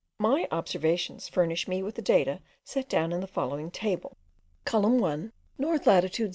[0.17, 4.17] My observations furnished me with the data, set down in the following table:
[4.65, 6.29] Column 1: North latitude.